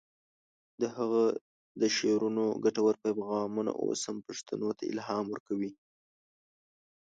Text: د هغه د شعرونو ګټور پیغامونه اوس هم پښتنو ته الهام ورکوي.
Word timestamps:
د 0.81 0.83
هغه 0.95 1.23
د 1.81 1.83
شعرونو 1.95 2.43
ګټور 2.63 2.93
پیغامونه 3.03 3.71
اوس 3.83 3.99
هم 4.07 4.17
پښتنو 4.27 4.69
ته 4.77 4.83
الهام 4.91 5.25
ورکوي. 5.29 5.71